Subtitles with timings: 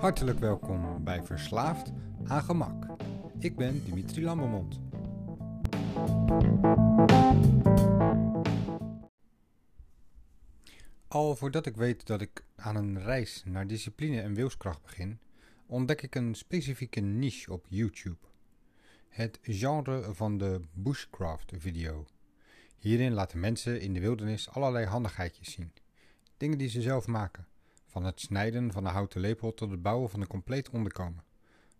[0.00, 1.92] Hartelijk welkom bij Verslaafd
[2.24, 2.86] aan Gemak.
[3.38, 4.80] Ik ben Dimitri Lambermond.
[11.08, 15.18] Al voordat ik weet dat ik aan een reis naar discipline en wilskracht begin,
[15.66, 18.26] ontdek ik een specifieke niche op YouTube.
[19.08, 22.06] Het genre van de bushcraft video.
[22.78, 25.72] Hierin laten mensen in de wildernis allerlei handigheidjes zien.
[26.36, 27.49] Dingen die ze zelf maken.
[27.90, 31.24] Van het snijden van een houten lepel tot het bouwen van een compleet onderkomen.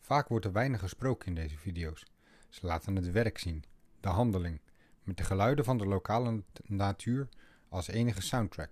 [0.00, 2.06] Vaak wordt er weinig gesproken in deze video's.
[2.48, 3.64] Ze laten het werk zien,
[4.00, 4.60] de handeling,
[5.02, 7.28] met de geluiden van de lokale natuur
[7.68, 8.70] als enige soundtrack.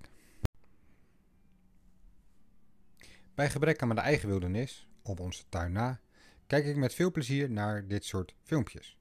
[3.34, 6.00] Bij gebrek aan mijn eigen wildernis, op onze tuin na,
[6.46, 8.98] kijk ik met veel plezier naar dit soort filmpjes.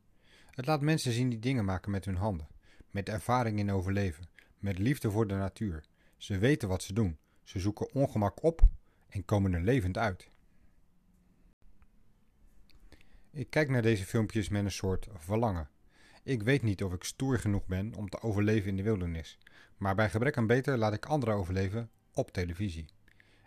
[0.52, 2.48] Het laat mensen zien die dingen maken met hun handen,
[2.92, 5.84] met ervaring in overleven, met liefde voor de natuur.
[6.18, 8.62] Ze weten wat ze doen, ze zoeken ongemak op
[9.10, 10.30] en komen er levend uit.
[13.32, 15.70] Ik kijk naar deze filmpjes met een soort verlangen.
[16.24, 19.38] Ik weet niet of ik stoer genoeg ben om te overleven in de wildernis,
[19.78, 22.86] maar bij gebrek aan beter laat ik anderen overleven op televisie.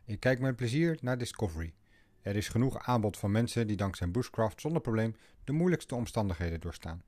[0.04, 1.74] Ik kijk met plezier naar Discovery.
[2.20, 7.02] Er is genoeg aanbod van mensen die dankzij bushcraft zonder probleem de moeilijkste omstandigheden doorstaan.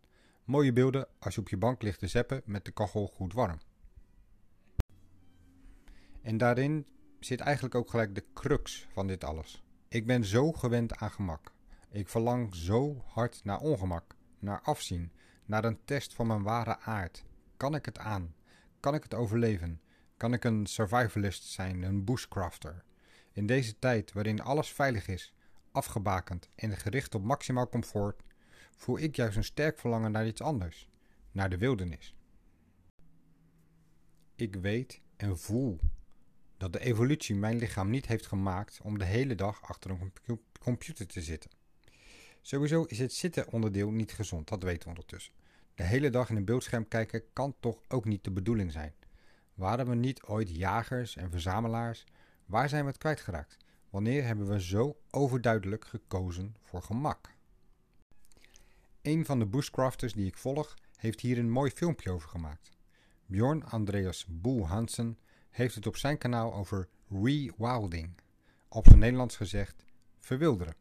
[0.45, 3.59] Mooie beelden als je op je bank ligt te zeppen met de kachel goed warm.
[6.31, 6.86] En daarin
[7.20, 9.62] zit eigenlijk ook gelijk de crux van dit alles.
[9.89, 11.53] Ik ben zo gewend aan gemak.
[11.91, 15.12] Ik verlang zo hard naar ongemak, naar afzien,
[15.45, 17.25] naar een test van mijn ware aard.
[17.56, 18.34] Kan ik het aan?
[18.81, 19.81] Kan ik het overleven?
[20.17, 22.84] Kan ik een survivalist zijn, een bushcrafter?
[23.33, 25.34] In deze tijd waarin alles veilig is,
[25.72, 28.22] afgebakend en gericht op maximaal comfort,
[28.77, 30.89] voel ik juist een sterk verlangen naar iets anders,
[31.33, 32.15] naar de wildernis.
[34.34, 35.81] Ik weet en voel
[36.61, 40.12] dat de evolutie mijn lichaam niet heeft gemaakt om de hele dag achter een
[40.61, 41.50] computer te zitten.
[42.43, 45.32] Sowieso is het zitten onderdeel niet gezond, dat weten we ondertussen.
[45.75, 48.94] De hele dag in een beeldscherm kijken kan toch ook niet de bedoeling zijn.
[49.54, 52.04] Waren we niet ooit jagers en verzamelaars?
[52.47, 53.56] Waar zijn we het kwijtgeraakt?
[53.91, 57.31] Wanneer hebben we zo overduidelijk gekozen voor gemak?
[59.03, 62.70] Een van de bushcrafters die ik volg heeft hier een mooi filmpje over gemaakt.
[63.26, 65.19] Bjorn Andreas Boel Hansen
[65.50, 68.15] heeft het op zijn kanaal over rewilding.
[68.69, 69.84] Op zijn Nederlands gezegd,
[70.19, 70.75] verwilderen.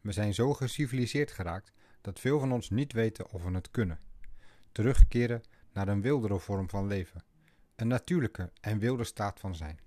[0.00, 4.00] We zijn zo geciviliseerd geraakt dat veel van ons niet weten of we het kunnen.
[4.72, 5.42] Terugkeren
[5.72, 7.24] naar een wildere vorm van leven.
[7.76, 9.78] Een natuurlijke en wilde staat van zijn.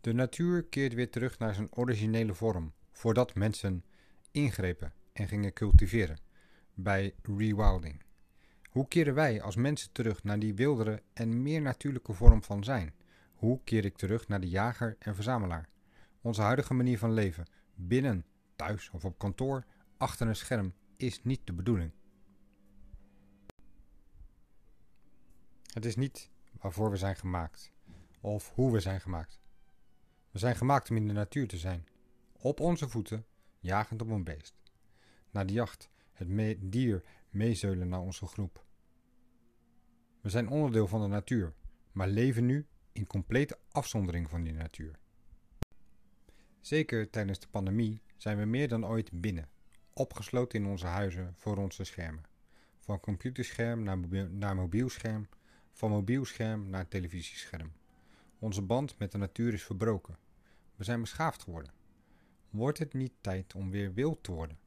[0.00, 3.84] De natuur keert weer terug naar zijn originele vorm, voordat mensen
[4.30, 6.18] ingrepen en gingen cultiveren
[6.74, 8.02] bij rewilding.
[8.72, 12.94] Hoe keren wij als mensen terug naar die wildere en meer natuurlijke vorm van zijn?
[13.34, 15.68] Hoe keer ik terug naar de jager en verzamelaar?
[16.20, 18.24] Onze huidige manier van leven, binnen,
[18.56, 19.64] thuis of op kantoor,
[19.96, 21.90] achter een scherm, is niet de bedoeling.
[25.72, 26.30] Het is niet
[26.60, 27.72] waarvoor we zijn gemaakt,
[28.20, 29.40] of hoe we zijn gemaakt.
[30.30, 31.86] We zijn gemaakt om in de natuur te zijn,
[32.32, 33.26] op onze voeten,
[33.58, 34.54] jagend op een beest.
[35.30, 38.64] Naar de jacht, het dier meezeulen naar onze groep.
[40.20, 41.54] We zijn onderdeel van de natuur,
[41.92, 44.98] maar leven nu in complete afzondering van die natuur.
[46.60, 49.48] Zeker tijdens de pandemie zijn we meer dan ooit binnen,
[49.92, 52.24] opgesloten in onze huizen voor onze schermen.
[52.78, 55.28] Van computerscherm naar, mobiel, naar mobielscherm,
[55.72, 57.72] van mobielscherm naar televisiescherm.
[58.38, 60.18] Onze band met de natuur is verbroken.
[60.76, 61.72] We zijn beschaafd geworden.
[62.50, 64.58] Wordt het niet tijd om weer wild te worden?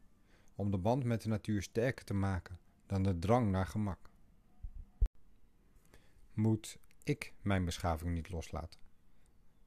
[0.57, 3.99] Om de band met de natuur sterker te maken dan de drang naar gemak?
[6.33, 8.79] Moet ik mijn beschaving niet loslaten?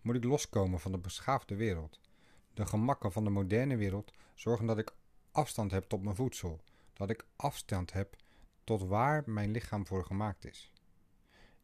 [0.01, 2.01] Moet ik loskomen van de beschaafde wereld?
[2.55, 4.95] De gemakken van de moderne wereld zorgen dat ik
[5.31, 6.61] afstand heb tot mijn voedsel,
[6.93, 8.17] dat ik afstand heb
[8.65, 10.73] tot waar mijn lichaam voor gemaakt is.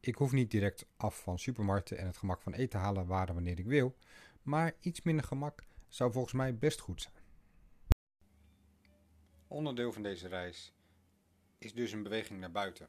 [0.01, 3.35] Ik hoef niet direct af van supermarkten en het gemak van eten halen waar en
[3.35, 3.97] wanneer ik wil,
[4.43, 7.24] maar iets minder gemak zou volgens mij best goed zijn.
[9.55, 10.73] Onderdeel van deze reis
[11.59, 12.89] is dus een beweging naar buiten,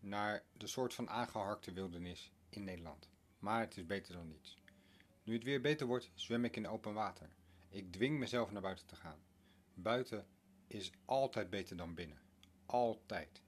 [0.00, 3.08] naar de soort van aangeharkte wildernis in Nederland.
[3.38, 4.58] Maar het is beter dan niets.
[5.22, 7.28] Nu het weer beter wordt, zwem ik in open water.
[7.68, 9.18] Ik dwing mezelf naar buiten te gaan.
[9.74, 10.26] Buiten
[10.66, 12.20] is altijd beter dan binnen.
[12.66, 13.42] Altijd.